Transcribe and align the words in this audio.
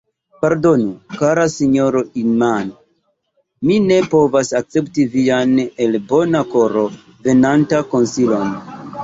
Pardonu, 0.43 0.93
kara 1.17 1.43
sinjoro 1.55 2.01
Inman; 2.21 2.71
mi 3.67 3.77
ne 3.91 3.99
povas 4.15 4.51
akcepti 4.61 5.07
vian, 5.17 5.55
el 5.87 6.01
bona 6.15 6.43
koro 6.57 6.89
venantan 7.29 7.89
konsilon. 7.95 8.53